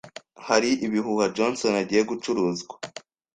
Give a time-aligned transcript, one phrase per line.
[0.47, 2.75] Hari ibihuha Johnson agiye gucuruzwa.